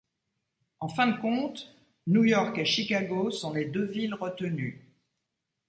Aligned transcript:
En 0.79 0.87
fin 0.87 1.05
de 1.05 1.21
compte, 1.21 1.71
New 2.07 2.23
York 2.23 2.57
et 2.57 2.65
Chicago 2.65 3.29
sont 3.29 3.53
les 3.53 3.65
deux 3.65 3.85
villes 3.85 4.15
retenues. 4.15 4.97